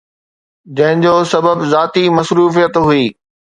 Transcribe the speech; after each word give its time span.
جنهن 0.79 1.03
جو 1.05 1.11
سبب 1.33 1.63
ذاتي 1.75 2.05
مصروفيت 2.17 2.83
هئي. 2.89 3.05